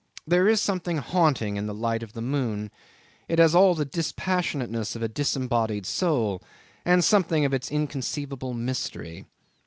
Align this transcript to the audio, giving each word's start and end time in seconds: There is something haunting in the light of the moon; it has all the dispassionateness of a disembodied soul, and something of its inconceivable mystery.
There 0.25 0.47
is 0.47 0.59
something 0.59 0.97
haunting 0.97 1.57
in 1.57 1.67
the 1.67 1.75
light 1.75 2.01
of 2.01 2.13
the 2.13 2.23
moon; 2.23 2.71
it 3.27 3.37
has 3.37 3.53
all 3.53 3.75
the 3.75 3.85
dispassionateness 3.85 4.95
of 4.95 5.03
a 5.03 5.07
disembodied 5.07 5.85
soul, 5.85 6.41
and 6.83 7.03
something 7.03 7.45
of 7.45 7.53
its 7.53 7.69
inconceivable 7.71 8.55
mystery. 8.55 9.25